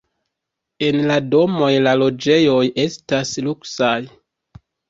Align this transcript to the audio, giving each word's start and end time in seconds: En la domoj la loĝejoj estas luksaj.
En 0.87 0.97
la 1.11 1.17
domoj 1.35 1.69
la 1.89 1.93
loĝejoj 2.05 2.65
estas 2.87 3.37
luksaj. 3.49 3.95